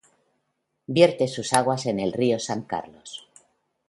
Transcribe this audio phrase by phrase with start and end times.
[0.87, 3.27] Vierte sus aguas en el río San Carlos.